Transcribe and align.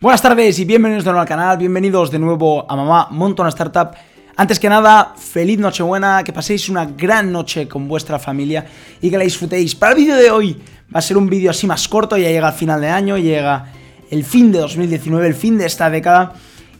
Buenas 0.00 0.22
tardes 0.22 0.56
y 0.60 0.64
bienvenidos 0.64 1.02
de 1.02 1.10
nuevo 1.10 1.22
al 1.22 1.26
canal, 1.26 1.58
bienvenidos 1.58 2.12
de 2.12 2.20
nuevo 2.20 2.64
a 2.70 2.76
Mamá 2.76 3.08
Monta 3.10 3.42
una 3.42 3.48
Startup. 3.48 3.90
Antes 4.36 4.60
que 4.60 4.68
nada, 4.68 5.12
feliz 5.16 5.58
Nochebuena, 5.58 6.22
que 6.22 6.32
paséis 6.32 6.68
una 6.68 6.86
gran 6.86 7.32
noche 7.32 7.66
con 7.66 7.88
vuestra 7.88 8.20
familia 8.20 8.64
y 9.02 9.10
que 9.10 9.18
la 9.18 9.24
disfrutéis. 9.24 9.74
Para 9.74 9.94
el 9.94 9.98
vídeo 9.98 10.14
de 10.14 10.30
hoy 10.30 10.56
va 10.94 11.00
a 11.00 11.02
ser 11.02 11.16
un 11.16 11.28
vídeo 11.28 11.50
así 11.50 11.66
más 11.66 11.88
corto, 11.88 12.16
ya 12.16 12.28
llega 12.28 12.46
el 12.46 12.54
final 12.54 12.80
de 12.80 12.86
año, 12.86 13.18
llega 13.18 13.72
el 14.08 14.22
fin 14.22 14.52
de 14.52 14.60
2019, 14.60 15.26
el 15.26 15.34
fin 15.34 15.58
de 15.58 15.66
esta 15.66 15.90
década. 15.90 16.32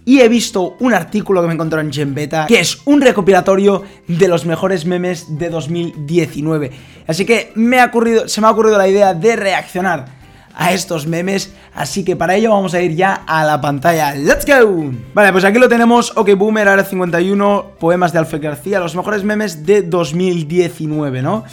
Y 0.04 0.20
he 0.20 0.28
visto 0.28 0.76
un 0.78 0.94
artículo 0.94 1.40
que 1.40 1.48
me 1.48 1.54
encontró 1.54 1.80
en 1.80 1.92
Genbeta, 1.92 2.46
que 2.46 2.60
es 2.60 2.82
un 2.84 3.00
recopilatorio 3.00 3.82
de 4.06 4.28
los 4.28 4.46
mejores 4.46 4.86
memes 4.86 5.36
de 5.36 5.50
2019. 5.50 6.70
Así 7.08 7.24
que 7.24 7.50
me 7.56 7.80
ha 7.80 7.86
ocurrido, 7.86 8.28
se 8.28 8.40
me 8.40 8.46
ha 8.46 8.52
ocurrido 8.52 8.78
la 8.78 8.86
idea 8.86 9.12
de 9.12 9.34
reaccionar 9.34 10.17
a 10.58 10.72
estos 10.72 11.06
memes, 11.06 11.54
así 11.72 12.04
que 12.04 12.16
para 12.16 12.34
ello 12.34 12.50
vamos 12.50 12.74
a 12.74 12.82
ir 12.82 12.96
ya 12.96 13.22
a 13.26 13.44
la 13.44 13.60
pantalla. 13.60 14.12
¡Let's 14.16 14.44
go! 14.44 14.90
Vale, 15.14 15.30
pues 15.30 15.44
aquí 15.44 15.56
lo 15.56 15.68
tenemos, 15.68 16.12
OK 16.16 16.34
Boomer, 16.34 16.66
Área 16.66 16.84
51, 16.84 17.74
poemas 17.78 18.12
de 18.12 18.18
Alfred 18.18 18.42
García, 18.42 18.80
los 18.80 18.96
mejores 18.96 19.22
memes 19.22 19.64
de 19.64 19.82
2019, 19.82 21.22
¿no? 21.22 21.44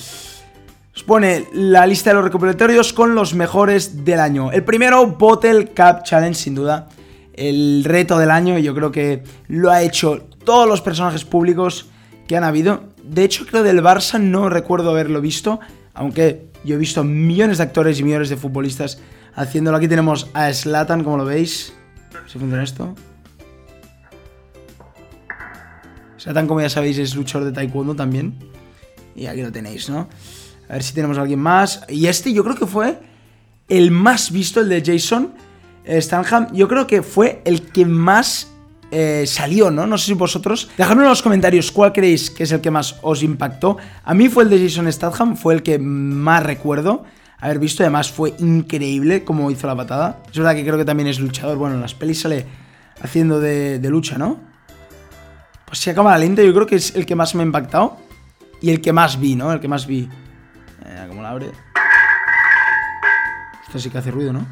Os 0.96 1.04
pone 1.04 1.46
la 1.54 1.86
lista 1.86 2.10
de 2.10 2.16
los 2.16 2.24
recopilatorios 2.24 2.94
con 2.94 3.14
los 3.14 3.36
mejores 3.36 4.04
del 4.04 4.20
año. 4.20 4.52
El 4.52 4.64
primero, 4.64 5.06
Bottle 5.06 5.68
Cup 5.68 6.02
Challenge, 6.04 6.34
sin 6.34 6.56
duda. 6.56 6.90
El 7.34 7.84
reto 7.84 8.18
del 8.18 8.32
año, 8.32 8.58
yo 8.58 8.74
creo 8.74 8.92
que 8.92 9.22
lo 9.48 9.70
ha 9.70 9.84
hecho 9.84 10.26
todos 10.44 10.68
los 10.68 10.82
personajes 10.82 11.26
públicos 11.26 11.90
que 12.28 12.38
han 12.38 12.44
habido. 12.44 12.86
De 13.04 13.24
hecho, 13.24 13.46
creo 13.46 13.62
del 13.62 13.84
Barça 13.84 14.20
no 14.20 14.50
recuerdo 14.50 14.90
haberlo 14.90 15.22
visto, 15.22 15.60
aunque 15.96 16.46
yo 16.64 16.76
he 16.76 16.78
visto 16.78 17.04
millones 17.04 17.58
de 17.58 17.64
actores 17.64 18.00
y 18.00 18.04
millones 18.04 18.30
de 18.30 18.38
futbolistas 18.38 19.00
haciéndolo. 19.34 19.78
Aquí 19.78 19.88
tenemos 19.88 20.30
a 20.34 20.52
Slatan, 20.54 21.04
como 21.04 21.18
lo 21.18 21.26
veis. 21.26 21.74
¿Se 22.28 22.38
funciona 22.38 22.64
esto? 22.64 22.94
Slatan, 26.18 26.48
como 26.48 26.62
ya 26.62 26.70
sabéis, 26.70 26.98
es 26.98 27.16
luchador 27.16 27.48
de 27.48 27.54
taekwondo 27.54 27.96
también. 27.96 28.36
Y 29.16 29.28
aquí 29.28 29.42
lo 29.42 29.52
tenéis, 29.52 29.90
¿no? 29.90 30.10
A 30.70 30.74
ver 30.74 30.84
si 30.84 30.94
tenemos 30.94 31.18
a 31.18 31.22
alguien 31.22 31.40
más. 31.40 31.84
Y 31.88 32.08
este 32.08 32.34
yo 32.34 32.44
creo 32.44 32.56
que 32.56 32.66
fue 32.66 33.00
el 33.70 33.92
más 33.92 34.32
visto, 34.32 34.60
el 34.60 34.70
de 34.70 34.84
Jason 34.86 35.34
Stanham. 35.88 36.52
Yo 36.54 36.68
creo 36.68 36.88
que 36.88 37.02
fue 37.04 37.42
el 37.46 37.62
que 37.72 37.86
más 37.86 38.52
eh, 38.92 39.26
salió, 39.28 39.72
¿no? 39.72 39.88
No 39.88 39.98
sé 39.98 40.08
si 40.08 40.14
vosotros. 40.14 40.70
Dejadme 40.78 41.04
en 41.04 41.10
los 41.10 41.22
comentarios 41.22 41.72
cuál 41.72 41.92
creéis 41.92 42.30
que 42.30 42.44
es 42.44 42.52
el 42.52 42.62
que 42.62 42.72
más 42.72 42.98
os 43.02 43.24
impactó. 43.24 43.78
A 44.04 44.14
mí 44.14 44.30
fue 44.30 44.44
el 44.44 44.50
de 44.50 44.60
Jason 44.60 44.92
Statham, 44.92 45.36
fue 45.36 45.54
el 45.54 45.64
que 45.64 45.80
más 45.80 46.44
recuerdo 46.44 47.04
haber 47.40 47.60
visto. 47.60 47.84
Además, 47.84 48.12
fue 48.12 48.36
increíble 48.40 49.24
cómo 49.24 49.50
hizo 49.52 49.68
la 49.68 49.76
patada. 49.76 50.22
Es 50.32 50.38
verdad 50.38 50.56
que 50.56 50.64
creo 50.64 50.78
que 50.78 50.86
también 50.86 51.08
es 51.08 51.20
luchador. 51.20 51.58
Bueno, 51.58 51.76
en 51.76 51.82
las 51.82 51.94
pelis 51.94 52.22
sale 52.22 52.46
haciendo 53.02 53.40
de, 53.40 53.80
lucha, 53.90 54.18
¿no? 54.18 54.40
Pues 55.66 55.80
si 55.80 55.90
acaba 55.90 56.12
la 56.12 56.20
lenta, 56.20 56.44
yo 56.44 56.54
creo 56.54 56.68
que 56.68 56.76
es 56.76 56.96
el 56.96 57.06
que 57.06 57.16
más 57.16 57.36
me 57.36 57.44
ha 57.44 57.46
impactado. 57.46 57.98
Y 58.62 58.70
el 58.70 58.82
que 58.82 58.94
más 58.94 59.20
vi, 59.20 59.36
¿no? 59.36 59.52
El 59.52 59.60
que 59.60 59.68
más 59.68 59.86
vi. 59.86 60.08
Eh, 60.86 61.06
¿Cómo 61.08 61.22
la 61.22 61.32
abre? 61.32 61.52
Esto 63.68 63.80
sí 63.80 63.90
que 63.90 63.98
hace 63.98 64.12
ruido, 64.12 64.32
¿no? 64.32 64.46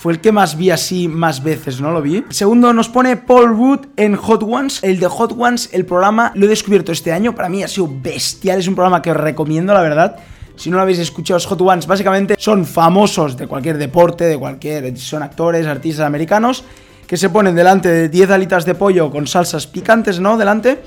Fue 0.00 0.14
el 0.14 0.22
que 0.22 0.32
más 0.32 0.56
vi 0.56 0.70
así 0.70 1.08
más 1.08 1.42
veces, 1.42 1.78
¿no? 1.78 1.90
Lo 1.90 2.00
vi. 2.00 2.24
Segundo 2.30 2.72
nos 2.72 2.88
pone 2.88 3.18
Paul 3.18 3.52
Wood 3.52 3.80
en 3.96 4.16
Hot 4.16 4.42
Ones. 4.42 4.82
El 4.82 4.98
de 4.98 5.06
Hot 5.06 5.34
Ones, 5.38 5.68
el 5.74 5.84
programa, 5.84 6.32
lo 6.36 6.46
he 6.46 6.48
descubierto 6.48 6.90
este 6.90 7.12
año. 7.12 7.34
Para 7.34 7.50
mí 7.50 7.62
ha 7.62 7.68
sido 7.68 7.86
bestial. 8.00 8.60
Es 8.60 8.66
un 8.66 8.74
programa 8.74 9.02
que 9.02 9.10
os 9.10 9.18
recomiendo, 9.18 9.74
la 9.74 9.82
verdad. 9.82 10.16
Si 10.56 10.70
no 10.70 10.76
lo 10.76 10.82
habéis 10.84 11.00
escuchado, 11.00 11.36
los 11.36 11.44
Hot 11.44 11.60
Ones 11.60 11.86
básicamente 11.86 12.34
son 12.38 12.64
famosos 12.64 13.36
de 13.36 13.46
cualquier 13.46 13.76
deporte, 13.76 14.24
de 14.24 14.38
cualquier... 14.38 14.96
Son 14.96 15.22
actores, 15.22 15.66
artistas 15.66 16.06
americanos 16.06 16.64
que 17.06 17.18
se 17.18 17.28
ponen 17.28 17.54
delante 17.54 17.90
de 17.90 18.08
10 18.08 18.30
alitas 18.30 18.64
de 18.64 18.74
pollo 18.74 19.10
con 19.10 19.26
salsas 19.26 19.66
picantes, 19.66 20.18
¿no? 20.18 20.38
Delante. 20.38 20.82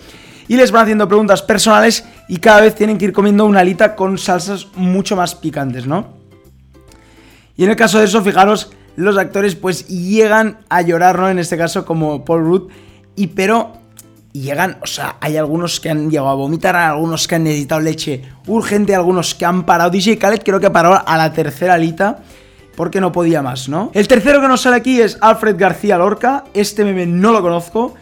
Y 0.48 0.58
les 0.58 0.72
van 0.72 0.86
haciendo 0.86 1.08
preguntas 1.08 1.44
personales 1.44 2.04
y 2.28 2.38
cada 2.38 2.62
vez 2.62 2.74
tienen 2.74 2.98
que 2.98 3.06
ir 3.06 3.14
comiendo 3.14 3.46
una 3.46 3.60
alita 3.60 3.96
con 3.96 4.18
salsas 4.18 4.70
mucho 4.76 5.16
más 5.16 5.36
picantes, 5.36 5.86
¿no? 5.86 6.18
Y 7.56 7.64
en 7.64 7.70
el 7.70 7.76
caso 7.76 8.00
de 8.00 8.06
eso, 8.06 8.24
fijaros 8.24 8.72
los 8.96 9.18
actores 9.18 9.56
pues 9.56 9.88
llegan 9.88 10.60
a 10.70 10.82
llorar, 10.82 11.20
¿no? 11.20 11.30
En 11.30 11.40
este 11.40 11.58
caso 11.58 11.86
como 11.86 12.24
Paul 12.26 12.44
Rudd, 12.44 12.72
y 13.16 13.28
pero 13.28 13.74
llegan, 14.34 14.78
o 14.82 14.88
sea, 14.88 15.18
hay 15.22 15.38
algunos 15.38 15.80
que 15.80 15.90
han 15.90 16.10
llegado 16.10 16.30
a 16.30 16.36
vomitar, 16.36 16.76
algunos 16.76 17.28
que 17.28 17.36
han 17.36 17.44
necesitado 17.44 17.82
leche 17.82 18.24
urgente, 18.48 18.96
algunos 18.96 19.36
que 19.36 19.46
han 19.46 19.66
parado. 19.66 19.92
DJ 19.92 20.18
Khaled 20.18 20.42
creo 20.44 20.60
que 20.60 20.70
paró 20.70 21.02
a 21.06 21.18
la 21.18 21.32
tercera 21.32 21.76
alita 21.76 22.20
porque 22.76 23.00
no 23.00 23.12
podía 23.12 23.42
más, 23.42 23.70
¿no? 23.70 23.92
El 23.94 24.08
tercero 24.08 24.42
que 24.42 24.48
nos 24.48 24.62
sale 24.62 24.78
aquí 24.78 25.00
es 25.00 25.18
Alfred 25.22 25.56
García 25.58 25.98
Lorca, 25.98 26.46
este 26.54 26.84
meme 26.84 27.06
no 27.06 27.32
lo 27.32 27.42
conozco. 27.42 27.94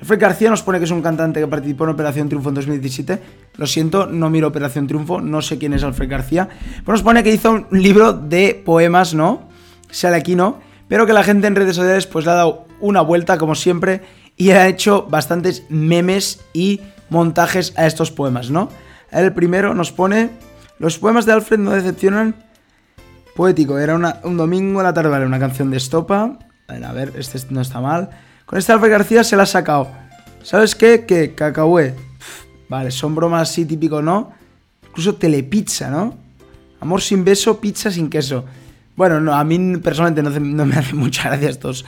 Alfred 0.00 0.20
García 0.20 0.50
nos 0.50 0.62
pone 0.62 0.78
que 0.78 0.84
es 0.84 0.90
un 0.90 1.00
cantante 1.00 1.40
que 1.40 1.46
participó 1.46 1.84
en 1.84 1.90
Operación 1.90 2.28
Triunfo 2.28 2.50
en 2.50 2.56
2017. 2.56 3.22
Lo 3.56 3.66
siento, 3.66 4.06
no 4.06 4.28
miro 4.28 4.48
Operación 4.48 4.86
Triunfo, 4.86 5.20
no 5.20 5.40
sé 5.40 5.56
quién 5.58 5.72
es 5.72 5.84
Alfred 5.84 6.10
García. 6.10 6.48
Pero 6.80 6.92
nos 6.92 7.02
pone 7.02 7.22
que 7.22 7.32
hizo 7.32 7.52
un 7.52 7.66
libro 7.70 8.12
de 8.12 8.60
poemas, 8.62 9.14
¿no? 9.14 9.45
Sale 9.90 10.16
aquí 10.16 10.34
no, 10.34 10.60
pero 10.88 11.06
que 11.06 11.12
la 11.12 11.24
gente 11.24 11.46
en 11.46 11.56
redes 11.56 11.76
sociales 11.76 12.06
pues 12.06 12.24
le 12.24 12.30
ha 12.32 12.34
dado 12.34 12.66
una 12.80 13.00
vuelta 13.00 13.38
como 13.38 13.54
siempre 13.54 14.02
y 14.36 14.50
ha 14.50 14.68
hecho 14.68 15.06
bastantes 15.08 15.64
memes 15.68 16.40
y 16.52 16.80
montajes 17.08 17.72
a 17.76 17.86
estos 17.86 18.10
poemas, 18.10 18.50
¿no? 18.50 18.68
El 19.10 19.32
primero 19.32 19.74
nos 19.74 19.92
pone, 19.92 20.30
los 20.78 20.98
poemas 20.98 21.26
de 21.26 21.32
Alfred 21.32 21.58
no 21.58 21.70
decepcionan, 21.70 22.34
poético, 23.34 23.78
era 23.78 23.94
un 24.24 24.36
domingo 24.36 24.80
a 24.80 24.82
la 24.82 24.94
tarde, 24.94 25.10
vale, 25.10 25.26
una 25.26 25.38
canción 25.38 25.70
de 25.70 25.76
estopa, 25.76 26.38
a 26.68 26.92
ver, 26.92 27.12
este 27.16 27.38
no 27.50 27.60
está 27.60 27.80
mal, 27.80 28.10
con 28.44 28.58
este 28.58 28.72
Alfred 28.72 28.90
García 28.90 29.24
se 29.24 29.36
la 29.36 29.44
ha 29.44 29.46
sacado, 29.46 29.88
¿sabes 30.42 30.74
qué? 30.74 31.06
Que 31.06 31.34
cacahué, 31.34 31.94
vale, 32.68 32.90
son 32.90 33.14
bromas 33.14 33.50
así 33.50 33.64
típico, 33.64 34.02
¿no? 34.02 34.32
Incluso 34.88 35.14
telepizza, 35.14 35.90
¿no? 35.90 36.14
Amor 36.80 37.00
sin 37.00 37.24
beso, 37.24 37.60
pizza 37.60 37.90
sin 37.90 38.10
queso. 38.10 38.44
Bueno, 38.96 39.20
no, 39.20 39.34
a 39.34 39.44
mí 39.44 39.76
personalmente 39.76 40.40
no, 40.40 40.66
me 40.66 40.74
hacen 40.76 40.96
mucha 40.96 41.24
gracia 41.28 41.50
estos, 41.50 41.84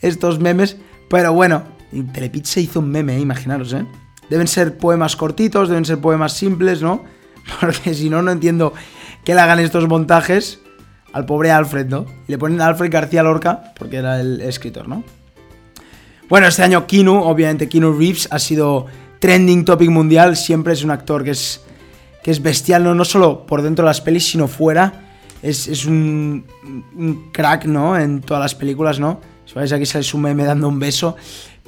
estos 0.00 0.40
memes, 0.40 0.76
pero 1.08 1.32
bueno, 1.32 1.62
Telepizza 2.12 2.60
hizo 2.60 2.80
un 2.80 2.90
meme, 2.90 3.16
¿eh? 3.16 3.20
imaginaros, 3.20 3.72
¿eh? 3.72 3.86
Deben 4.28 4.46
ser 4.46 4.78
poemas 4.78 5.16
cortitos, 5.16 5.68
deben 5.68 5.84
ser 5.84 5.98
poemas 5.98 6.34
simples, 6.34 6.82
¿no? 6.82 7.04
Porque 7.60 7.94
si 7.94 8.10
no, 8.10 8.22
no 8.22 8.30
entiendo 8.30 8.72
que 9.24 9.34
le 9.34 9.40
hagan 9.40 9.58
estos 9.58 9.88
montajes 9.88 10.60
al 11.12 11.26
pobre 11.26 11.50
Alfred, 11.50 11.86
¿no? 11.86 12.06
Y 12.28 12.32
le 12.32 12.38
ponen 12.38 12.60
a 12.60 12.66
Alfred 12.66 12.92
García 12.92 13.22
Lorca, 13.24 13.72
porque 13.76 13.96
era 13.96 14.20
el 14.20 14.40
escritor, 14.40 14.88
¿no? 14.88 15.02
Bueno, 16.28 16.46
este 16.46 16.62
año 16.62 16.86
Kinu, 16.86 17.16
obviamente 17.24 17.68
Kinu 17.68 17.92
Reeves 17.92 18.28
ha 18.30 18.38
sido 18.38 18.86
trending 19.18 19.64
topic 19.64 19.90
mundial, 19.90 20.36
siempre 20.36 20.72
es 20.72 20.84
un 20.84 20.92
actor 20.92 21.24
que 21.24 21.32
es, 21.32 21.62
que 22.22 22.30
es 22.30 22.40
bestial, 22.40 22.84
¿no? 22.84 22.94
no 22.94 23.04
solo 23.04 23.44
por 23.46 23.62
dentro 23.62 23.84
de 23.84 23.88
las 23.88 24.00
pelis, 24.00 24.30
sino 24.30 24.46
fuera 24.46 25.09
es, 25.42 25.86
un, 25.86 26.44
crack, 27.32 27.64
¿no? 27.64 27.98
En 27.98 28.20
todas 28.20 28.42
las 28.42 28.54
películas, 28.54 29.00
¿no? 29.00 29.20
Si 29.46 29.54
veis 29.54 29.72
aquí 29.72 29.86
sale 29.86 30.04
su 30.04 30.18
meme 30.18 30.44
dando 30.44 30.68
un 30.68 30.78
beso. 30.78 31.16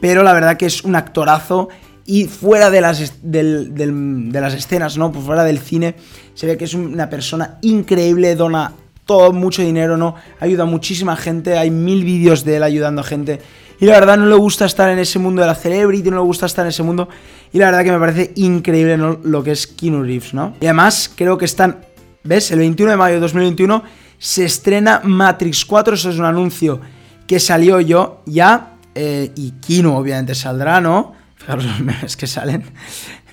Pero 0.00 0.22
la 0.22 0.32
verdad 0.32 0.56
que 0.56 0.66
es 0.66 0.84
un 0.84 0.96
actorazo. 0.96 1.68
Y 2.04 2.24
fuera 2.24 2.70
de 2.70 2.80
las, 2.80 3.22
de 3.22 4.30
las 4.32 4.54
escenas, 4.54 4.98
¿no? 4.98 5.12
Pues 5.12 5.24
fuera 5.24 5.44
del 5.44 5.60
cine, 5.60 5.94
se 6.34 6.46
ve 6.46 6.56
que 6.56 6.64
es 6.64 6.74
una 6.74 7.08
persona 7.08 7.58
increíble, 7.62 8.34
dona 8.34 8.72
todo, 9.06 9.32
mucho 9.32 9.62
dinero, 9.62 9.96
¿no? 9.96 10.16
Ayuda 10.40 10.64
a 10.64 10.66
muchísima 10.66 11.16
gente, 11.16 11.56
hay 11.56 11.70
mil 11.70 12.04
vídeos 12.04 12.44
de 12.44 12.56
él 12.56 12.62
ayudando 12.64 13.02
a 13.02 13.04
gente. 13.04 13.40
Y 13.80 13.86
la 13.86 13.94
verdad 13.94 14.16
no 14.16 14.26
le 14.26 14.36
gusta 14.36 14.64
estar 14.64 14.88
en 14.90 14.98
ese 14.98 15.18
mundo 15.18 15.42
de 15.42 15.48
la 15.48 15.54
celebrity, 15.54 16.10
no 16.10 16.16
le 16.16 16.22
gusta 16.22 16.46
estar 16.46 16.64
en 16.64 16.70
ese 16.70 16.82
mundo. 16.82 17.08
Y 17.52 17.58
la 17.58 17.66
verdad 17.66 17.84
que 17.84 17.92
me 17.92 17.98
parece 17.98 18.32
increíble 18.36 18.96
¿no? 18.96 19.18
lo 19.22 19.42
que 19.42 19.52
es 19.52 19.66
Keanu 19.66 20.02
Reeves, 20.02 20.34
¿no? 20.34 20.54
Y 20.60 20.66
además 20.66 21.10
creo 21.14 21.36
que 21.36 21.44
están 21.44 21.78
¿Ves? 22.24 22.50
El 22.50 22.60
21 22.60 22.92
de 22.92 22.96
mayo 22.96 23.14
de 23.14 23.20
2021 23.20 23.82
se 24.18 24.44
estrena 24.44 25.00
Matrix 25.04 25.64
4. 25.64 25.94
Eso 25.94 26.10
es 26.10 26.18
un 26.18 26.24
anuncio 26.24 26.80
que 27.26 27.40
salió 27.40 27.80
yo 27.80 28.22
ya. 28.26 28.76
Eh, 28.94 29.32
y 29.34 29.52
Kino, 29.52 29.96
obviamente, 29.96 30.34
saldrá, 30.34 30.80
¿no? 30.80 31.14
Fijaros 31.36 31.64
los 31.64 31.80
memes 31.80 32.16
que 32.16 32.26
salen 32.26 32.64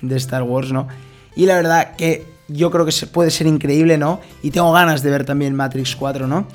de 0.00 0.16
Star 0.16 0.42
Wars, 0.42 0.72
¿no? 0.72 0.88
Y 1.36 1.46
la 1.46 1.56
verdad 1.56 1.96
que 1.96 2.26
yo 2.48 2.70
creo 2.70 2.84
que 2.84 2.92
puede 3.06 3.30
ser 3.30 3.46
increíble, 3.46 3.98
¿no? 3.98 4.20
Y 4.42 4.50
tengo 4.50 4.72
ganas 4.72 5.02
de 5.02 5.10
ver 5.10 5.24
también 5.24 5.54
Matrix 5.54 5.94
4, 5.96 6.26
¿no? 6.26 6.46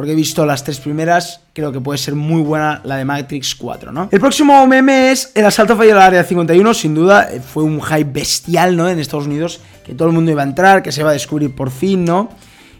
Porque 0.00 0.12
he 0.12 0.16
visto 0.16 0.46
las 0.46 0.64
tres 0.64 0.80
primeras, 0.80 1.42
creo 1.52 1.72
que 1.72 1.78
puede 1.78 1.98
ser 1.98 2.14
muy 2.14 2.40
buena 2.40 2.80
la 2.84 2.96
de 2.96 3.04
Matrix 3.04 3.54
4, 3.54 3.92
¿no? 3.92 4.08
El 4.10 4.18
próximo 4.18 4.66
meme 4.66 5.12
es 5.12 5.30
el 5.34 5.44
asalto 5.44 5.76
fallido 5.76 5.96
al 5.96 6.04
área 6.04 6.24
51, 6.24 6.72
sin 6.72 6.94
duda, 6.94 7.30
eh, 7.30 7.38
fue 7.38 7.64
un 7.64 7.82
hype 7.82 8.10
bestial, 8.10 8.78
¿no? 8.78 8.88
En 8.88 8.98
Estados 8.98 9.26
Unidos, 9.26 9.60
que 9.84 9.92
todo 9.92 10.08
el 10.08 10.14
mundo 10.14 10.30
iba 10.30 10.40
a 10.40 10.46
entrar, 10.46 10.82
que 10.82 10.90
se 10.90 11.02
iba 11.02 11.10
a 11.10 11.12
descubrir 11.12 11.54
por 11.54 11.70
fin, 11.70 12.06
¿no? 12.06 12.30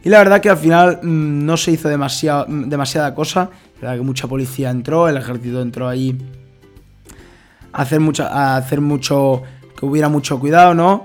Y 0.02 0.08
la 0.08 0.16
verdad 0.16 0.40
que 0.40 0.48
al 0.48 0.56
final 0.56 1.00
mm, 1.02 1.44
no 1.44 1.58
se 1.58 1.72
hizo 1.72 1.90
mm, 1.90 2.70
demasiada 2.70 3.14
cosa, 3.14 3.50
la 3.82 3.90
verdad 3.90 3.96
que 3.96 4.06
mucha 4.06 4.26
policía 4.26 4.70
entró, 4.70 5.06
el 5.06 5.18
ejército 5.18 5.60
entró 5.60 5.90
ahí 5.90 6.16
a 7.70 7.82
hacer, 7.82 8.00
mucho, 8.00 8.24
a 8.24 8.56
hacer 8.56 8.80
mucho, 8.80 9.42
que 9.78 9.84
hubiera 9.84 10.08
mucho 10.08 10.40
cuidado, 10.40 10.72
¿no? 10.72 11.04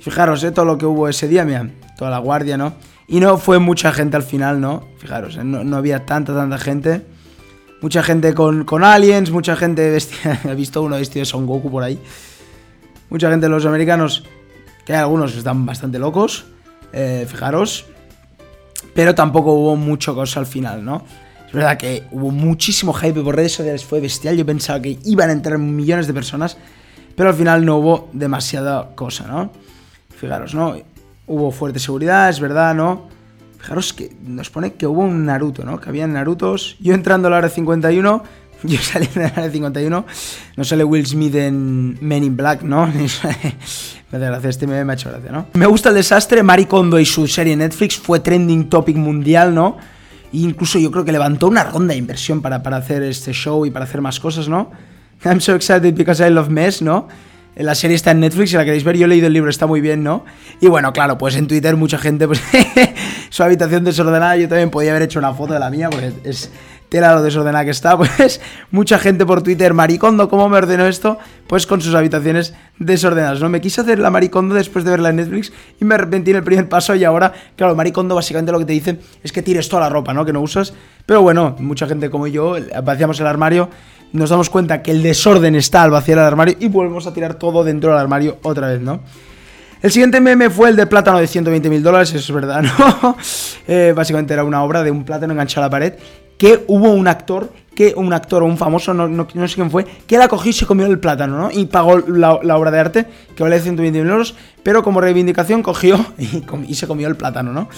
Fijaros, 0.00 0.44
¿eh? 0.44 0.50
Todo 0.50 0.66
lo 0.66 0.76
que 0.76 0.84
hubo 0.84 1.08
ese 1.08 1.28
día, 1.28 1.46
mira, 1.46 1.66
toda 1.96 2.10
la 2.10 2.18
guardia, 2.18 2.58
¿no? 2.58 2.74
Y 3.10 3.18
no 3.18 3.38
fue 3.38 3.58
mucha 3.58 3.90
gente 3.90 4.16
al 4.16 4.22
final, 4.22 4.60
¿no? 4.60 4.86
Fijaros, 4.98 5.36
¿eh? 5.36 5.42
no, 5.42 5.76
había 5.76 6.06
tanta, 6.06 6.32
tanta 6.32 6.58
gente. 6.58 7.04
Mucha 7.82 8.04
gente 8.04 8.34
con, 8.34 8.64
con 8.64 8.84
aliens, 8.84 9.32
mucha 9.32 9.56
gente 9.56 9.90
vestida... 9.90 10.40
He 10.48 10.54
visto 10.54 10.80
uno 10.80 10.94
vestido 10.94 11.22
de 11.22 11.26
Son 11.26 11.44
Goku 11.44 11.72
por 11.72 11.82
ahí. 11.82 11.98
Mucha 13.08 13.28
gente 13.28 13.46
de 13.46 13.50
los 13.50 13.66
americanos, 13.66 14.22
que 14.86 14.94
algunos 14.94 15.34
están 15.34 15.66
bastante 15.66 15.98
locos, 15.98 16.46
eh, 16.92 17.26
fijaros. 17.28 17.86
Pero 18.94 19.12
tampoco 19.12 19.54
hubo 19.54 19.74
mucho 19.74 20.14
cosa 20.14 20.38
al 20.38 20.46
final, 20.46 20.84
¿no? 20.84 21.02
Es 21.48 21.52
verdad 21.52 21.76
que 21.76 22.04
hubo 22.12 22.30
muchísimo 22.30 22.92
hype 22.92 23.22
por 23.22 23.34
redes 23.34 23.54
sociales, 23.54 23.84
fue 23.84 24.00
bestial. 24.00 24.36
Yo 24.36 24.46
pensaba 24.46 24.80
que 24.80 25.00
iban 25.04 25.30
a 25.30 25.32
entrar 25.32 25.58
millones 25.58 26.06
de 26.06 26.14
personas, 26.14 26.56
pero 27.16 27.30
al 27.30 27.34
final 27.34 27.64
no 27.66 27.78
hubo 27.78 28.08
demasiada 28.12 28.94
cosa, 28.94 29.26
¿no? 29.26 29.50
Fijaros, 30.16 30.54
¿no? 30.54 30.76
Hubo 31.32 31.52
fuerte 31.52 31.78
seguridad, 31.78 32.28
es 32.28 32.40
verdad, 32.40 32.74
¿no? 32.74 33.08
Fijaros 33.56 33.92
que 33.92 34.10
nos 34.20 34.50
pone 34.50 34.72
que 34.72 34.88
hubo 34.88 35.02
un 35.02 35.26
Naruto, 35.26 35.62
¿no? 35.64 35.80
Que 35.80 35.88
había 35.88 36.04
Narutos. 36.08 36.76
Yo 36.80 36.92
entrando 36.92 37.28
a 37.28 37.30
la 37.30 37.36
hora 37.36 37.48
51, 37.48 38.24
yo 38.64 38.78
salí 38.80 39.06
de 39.06 39.20
la 39.20 39.32
hora 39.36 39.48
51, 39.48 40.06
no 40.56 40.64
sale 40.64 40.82
Will 40.82 41.06
Smith 41.06 41.36
en 41.36 41.96
Men 42.00 42.24
in 42.24 42.36
Black, 42.36 42.62
¿no? 42.62 42.84
me 42.94 43.04
hace 43.04 43.46
gracia, 44.10 44.50
este 44.50 44.66
me 44.66 44.74
ha 44.74 44.92
hecho 44.92 45.08
gracia, 45.08 45.30
¿no? 45.30 45.46
Me 45.52 45.66
gusta 45.66 45.90
el 45.90 45.94
desastre, 45.94 46.42
Maricondo 46.42 46.98
y 46.98 47.06
su 47.06 47.28
serie 47.28 47.54
Netflix 47.54 47.96
fue 47.96 48.18
trending 48.18 48.68
topic 48.68 48.96
mundial, 48.96 49.54
¿no? 49.54 49.76
incluso 50.32 50.80
yo 50.80 50.90
creo 50.90 51.04
que 51.04 51.12
levantó 51.12 51.46
una 51.46 51.62
ronda 51.62 51.92
de 51.92 51.98
inversión 51.98 52.42
para, 52.42 52.62
para 52.62 52.76
hacer 52.78 53.04
este 53.04 53.32
show 53.32 53.66
y 53.66 53.70
para 53.70 53.84
hacer 53.84 54.00
más 54.00 54.18
cosas, 54.18 54.48
¿no? 54.48 54.72
I'm 55.24 55.40
so 55.40 55.54
excited 55.54 55.94
because 55.94 56.26
I 56.26 56.30
love 56.30 56.48
mess, 56.48 56.82
¿no? 56.82 57.06
La 57.56 57.74
serie 57.74 57.96
está 57.96 58.12
en 58.12 58.20
Netflix, 58.20 58.50
si 58.50 58.56
la 58.56 58.64
queréis 58.64 58.84
ver, 58.84 58.96
yo 58.96 59.06
he 59.06 59.08
leído 59.08 59.26
el 59.26 59.32
libro, 59.32 59.50
está 59.50 59.66
muy 59.66 59.80
bien, 59.80 60.02
¿no? 60.02 60.24
Y 60.60 60.68
bueno, 60.68 60.92
claro, 60.92 61.18
pues 61.18 61.36
en 61.36 61.46
Twitter 61.46 61.76
mucha 61.76 61.98
gente, 61.98 62.26
pues 62.26 62.40
su 63.30 63.42
habitación 63.42 63.84
desordenada, 63.84 64.36
yo 64.36 64.48
también 64.48 64.70
podía 64.70 64.90
haber 64.90 65.02
hecho 65.02 65.18
una 65.18 65.34
foto 65.34 65.52
de 65.54 65.60
la 65.60 65.68
mía, 65.68 65.90
porque 65.90 66.12
es 66.24 66.50
tela 66.90 67.14
lo 67.14 67.22
desordenada 67.22 67.64
que 67.64 67.70
está, 67.70 67.96
pues 68.18 68.40
mucha 68.70 68.98
gente 68.98 69.24
por 69.24 69.42
Twitter, 69.42 69.72
maricondo, 69.72 70.28
¿cómo 70.28 70.48
me 70.50 70.58
ordenó 70.58 70.86
esto? 70.86 71.18
Pues 71.46 71.66
con 71.66 71.80
sus 71.80 71.94
habitaciones 71.94 72.52
desordenadas, 72.78 73.40
¿no? 73.40 73.48
Me 73.48 73.60
quise 73.62 73.80
hacer 73.80 73.98
la 73.98 74.10
maricondo 74.10 74.54
después 74.54 74.84
de 74.84 74.90
verla 74.90 75.08
en 75.08 75.16
Netflix 75.16 75.52
y 75.80 75.84
me 75.86 75.94
arrepentí 75.94 76.32
en 76.32 76.38
el 76.38 76.44
primer 76.44 76.68
paso 76.68 76.94
y 76.94 77.04
ahora, 77.04 77.32
claro, 77.56 77.74
maricondo 77.74 78.14
básicamente 78.14 78.52
lo 78.52 78.58
que 78.58 78.66
te 78.66 78.72
dice 78.74 78.98
es 79.22 79.32
que 79.32 79.40
tires 79.40 79.68
toda 79.68 79.84
la 79.84 79.88
ropa, 79.88 80.12
¿no? 80.12 80.26
Que 80.26 80.32
no 80.32 80.40
usas, 80.40 80.74
pero 81.06 81.22
bueno, 81.22 81.56
mucha 81.60 81.86
gente 81.86 82.10
como 82.10 82.26
yo, 82.26 82.56
vaciamos 82.84 83.18
el 83.20 83.26
armario, 83.26 83.70
nos 84.12 84.30
damos 84.30 84.50
cuenta 84.50 84.82
que 84.82 84.90
el 84.90 85.02
desorden 85.02 85.54
está 85.54 85.84
al 85.84 85.90
vaciar 85.90 86.18
el 86.18 86.24
armario 86.24 86.56
y 86.58 86.68
volvemos 86.68 87.06
a 87.06 87.14
tirar 87.14 87.34
todo 87.34 87.62
dentro 87.62 87.92
del 87.92 88.00
armario 88.00 88.38
otra 88.42 88.68
vez, 88.68 88.80
¿no? 88.80 89.00
El 89.82 89.90
siguiente 89.90 90.20
meme 90.20 90.50
fue 90.50 90.68
el 90.68 90.76
de 90.76 90.86
plátano 90.86 91.18
de 91.18 91.26
120 91.26 91.70
mil 91.70 91.82
dólares, 91.82 92.12
es 92.12 92.30
verdad, 92.30 92.62
¿no? 93.02 93.16
Eh, 93.66 93.94
básicamente 93.96 94.34
era 94.34 94.44
una 94.44 94.62
obra 94.62 94.82
de 94.82 94.90
un 94.90 95.04
plátano 95.04 95.32
enganchado 95.32 95.64
a 95.64 95.68
la 95.68 95.70
pared 95.70 95.94
que 96.40 96.64
hubo 96.68 96.90
un 96.90 97.06
actor, 97.06 97.52
que 97.74 97.92
un 97.94 98.14
actor 98.14 98.42
o 98.42 98.46
un 98.46 98.56
famoso, 98.56 98.94
no, 98.94 99.06
no, 99.06 99.28
sé 99.46 99.54
quién 99.54 99.70
fue, 99.70 99.84
que 99.84 100.16
la 100.16 100.26
cogió 100.26 100.48
y 100.48 100.52
se 100.54 100.64
comió 100.64 100.86
el 100.86 100.98
plátano, 100.98 101.38
¿no? 101.38 101.50
Y 101.50 101.66
pagó 101.66 101.98
la, 101.98 102.56
obra 102.56 102.70
de 102.70 102.80
arte, 102.80 103.06
que 103.36 103.42
vale 103.42 103.60
120 103.60 104.00
mil 104.00 104.10
euros, 104.10 104.34
pero 104.62 104.82
como 104.82 105.02
reivindicación 105.02 105.62
cogió 105.62 106.02
y, 106.66 106.74
se 106.74 106.86
comió 106.86 107.08
el 107.08 107.16
plátano, 107.16 107.52
¿no? 107.52 107.68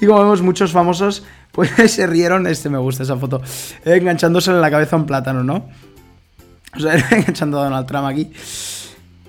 Y 0.00 0.06
como 0.06 0.20
vemos, 0.20 0.40
muchos 0.40 0.70
famosos, 0.70 1.24
pues 1.50 1.72
se 1.90 2.06
rieron, 2.06 2.46
este 2.46 2.70
me 2.70 2.78
gusta 2.78 3.02
esa 3.02 3.16
foto, 3.16 3.42
enganchándose 3.84 4.52
en 4.52 4.60
la 4.60 4.70
cabeza 4.70 4.94
un 4.94 5.06
plátano, 5.06 5.42
¿no? 5.42 5.66
O 6.76 6.78
sea, 6.78 6.94
enganchando 7.10 7.58
a 7.58 7.64
Donald 7.64 7.88
Trump 7.88 8.06
aquí. 8.06 8.30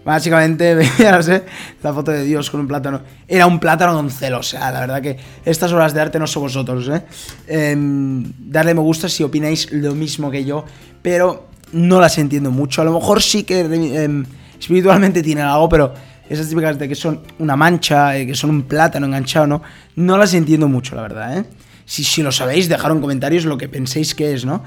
Básicamente, 0.06 0.76
no 1.12 1.24
sé, 1.24 1.44
la 1.82 1.94
foto 1.94 2.12
de 2.12 2.24
Dios 2.24 2.50
con 2.50 2.60
un 2.60 2.68
plátano. 2.68 3.02
Era 3.28 3.48
un 3.48 3.60
plátano 3.60 3.94
con 3.94 4.10
celo, 4.10 4.40
o 4.40 4.44
sea, 4.44 4.72
la 4.72 4.82
verdad 4.82 5.02
que 5.02 5.18
estas 5.46 5.72
obras 5.72 5.94
de 5.94 6.02
arte 6.02 6.20
no 6.20 6.28
son 6.28 6.44
vosotros, 6.44 6.90
¿eh? 6.90 7.04
Em, 7.48 8.24
darle 8.38 8.74
me 8.74 8.82
gusta 8.82 9.08
si 9.08 9.24
opináis 9.24 9.72
lo 9.72 9.96
mismo 9.96 10.30
que 10.30 10.44
yo, 10.44 10.66
pero 11.02 11.48
no 11.72 12.02
las 12.02 12.18
entiendo 12.18 12.52
mucho. 12.52 12.82
A 12.82 12.86
lo 12.86 12.94
mejor 12.94 13.22
sí 13.22 13.44
que 13.44 13.62
em, 13.62 14.26
espiritualmente 14.60 15.24
tienen 15.24 15.46
algo, 15.46 15.70
pero 15.70 15.94
esas 16.30 16.50
típicas 16.50 16.78
de 16.78 16.90
que 16.90 16.96
son 16.96 17.22
una 17.40 17.56
mancha, 17.56 18.14
que 18.14 18.36
son 18.36 18.50
un 18.50 18.64
plátano 18.64 19.06
enganchado, 19.06 19.48
¿no? 19.48 19.62
No 19.96 20.18
las 20.18 20.34
entiendo 20.34 20.68
mucho, 20.68 20.96
la 20.96 21.02
verdad, 21.02 21.38
¿eh? 21.38 21.46
Si, 21.86 22.04
si 22.04 22.24
lo 22.24 22.32
sabéis, 22.32 22.68
dejad 22.68 22.92
en 22.92 23.02
comentarios 23.02 23.46
lo 23.46 23.58
que 23.58 23.70
penséis 23.70 24.16
que 24.16 24.34
es, 24.34 24.46
¿no? 24.46 24.64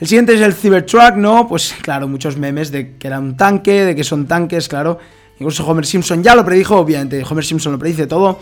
El 0.00 0.08
siguiente 0.08 0.34
es 0.34 0.40
el 0.40 0.54
Cybertruck, 0.54 1.16
¿no? 1.16 1.46
Pues 1.46 1.74
claro, 1.82 2.08
muchos 2.08 2.38
memes 2.38 2.70
de 2.70 2.96
que 2.96 3.06
era 3.06 3.18
un 3.18 3.36
tanque, 3.36 3.84
de 3.84 3.94
que 3.94 4.02
son 4.02 4.26
tanques, 4.26 4.66
claro. 4.66 4.98
Incluso 5.38 5.66
Homer 5.66 5.84
Simpson 5.84 6.22
ya 6.22 6.34
lo 6.34 6.42
predijo, 6.42 6.76
obviamente. 6.76 7.22
Homer 7.28 7.44
Simpson 7.44 7.72
lo 7.72 7.78
predice 7.78 8.06
todo. 8.06 8.38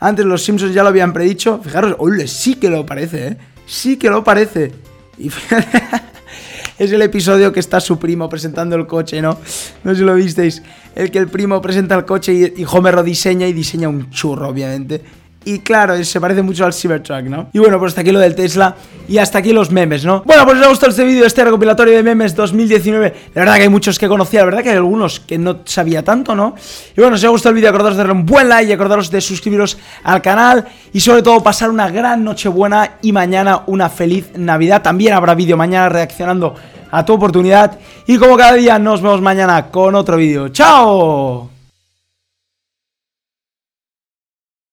Antes 0.00 0.24
los 0.24 0.42
Simpsons 0.42 0.74
ya 0.74 0.82
lo 0.82 0.88
habían 0.88 1.12
predicho. 1.12 1.60
Fijaros, 1.62 1.94
oye, 1.98 2.26
sí 2.26 2.56
que 2.56 2.68
lo 2.68 2.84
parece, 2.84 3.28
¿eh? 3.28 3.36
Sí 3.64 3.96
que 3.96 4.10
lo 4.10 4.24
parece. 4.24 4.72
Y 5.18 5.28
es 6.78 6.92
el 6.92 7.02
episodio 7.02 7.52
que 7.52 7.60
está 7.60 7.80
su 7.80 7.98
primo 7.98 8.28
presentando 8.28 8.74
el 8.74 8.86
coche, 8.88 9.22
¿no? 9.22 9.38
No 9.84 9.92
sé 9.92 9.98
si 9.98 10.04
lo 10.04 10.14
visteis. 10.14 10.62
El 10.96 11.12
que 11.12 11.18
el 11.18 11.28
primo 11.28 11.62
presenta 11.62 11.94
el 11.94 12.04
coche 12.04 12.32
y, 12.32 12.60
y 12.60 12.64
Homer 12.64 12.94
lo 12.94 13.04
diseña 13.04 13.46
y 13.46 13.52
diseña 13.52 13.88
un 13.88 14.10
churro, 14.10 14.48
obviamente. 14.48 15.02
Y 15.48 15.60
claro, 15.60 16.04
se 16.04 16.20
parece 16.20 16.42
mucho 16.42 16.66
al 16.66 16.74
Cybertruck, 16.74 17.22
¿no? 17.22 17.48
Y 17.54 17.58
bueno, 17.58 17.78
pues 17.78 17.92
hasta 17.92 18.02
aquí 18.02 18.12
lo 18.12 18.18
del 18.18 18.34
Tesla 18.34 18.76
y 19.08 19.16
hasta 19.16 19.38
aquí 19.38 19.54
los 19.54 19.70
memes, 19.70 20.04
¿no? 20.04 20.22
Bueno, 20.26 20.44
pues 20.44 20.58
os 20.58 20.66
ha 20.66 20.68
gustado 20.68 20.90
este 20.90 21.04
vídeo, 21.04 21.24
este 21.24 21.42
recopilatorio 21.42 21.96
de 21.96 22.02
memes 22.02 22.36
2019. 22.36 23.14
La 23.34 23.40
verdad 23.40 23.54
que 23.54 23.62
hay 23.62 23.70
muchos 23.70 23.98
que 23.98 24.08
conocía, 24.08 24.40
la 24.40 24.44
verdad 24.44 24.62
que 24.62 24.68
hay 24.68 24.76
algunos 24.76 25.20
que 25.20 25.38
no 25.38 25.60
sabía 25.64 26.04
tanto, 26.04 26.34
¿no? 26.34 26.54
Y 26.94 27.00
bueno, 27.00 27.16
si 27.16 27.24
os 27.24 27.30
ha 27.30 27.30
gustado 27.30 27.52
el 27.52 27.54
vídeo, 27.54 27.70
acordaros 27.70 27.96
de 27.96 28.02
darle 28.02 28.12
un 28.12 28.26
buen 28.26 28.46
like 28.46 28.68
y 28.68 28.74
acordaros 28.74 29.10
de 29.10 29.22
suscribiros 29.22 29.78
al 30.04 30.20
canal 30.20 30.66
y 30.92 31.00
sobre 31.00 31.22
todo 31.22 31.42
pasar 31.42 31.70
una 31.70 31.88
gran 31.88 32.22
noche 32.22 32.50
buena 32.50 32.98
y 33.00 33.12
mañana 33.12 33.62
una 33.68 33.88
feliz 33.88 34.32
Navidad. 34.36 34.82
También 34.82 35.14
habrá 35.14 35.34
vídeo 35.34 35.56
mañana 35.56 35.88
reaccionando 35.88 36.54
a 36.90 37.06
tu 37.06 37.14
oportunidad. 37.14 37.78
Y 38.06 38.18
como 38.18 38.36
cada 38.36 38.52
día, 38.52 38.78
nos 38.78 39.00
vemos 39.00 39.22
mañana 39.22 39.70
con 39.70 39.94
otro 39.94 40.18
vídeo. 40.18 40.50
¡Chao! 40.50 41.57